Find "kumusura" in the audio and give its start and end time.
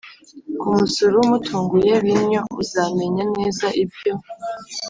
0.59-1.15